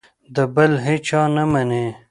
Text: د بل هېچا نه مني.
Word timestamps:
د 0.35 0.37
بل 0.55 0.71
هېچا 0.85 1.21
نه 1.35 1.43
مني. 1.51 1.85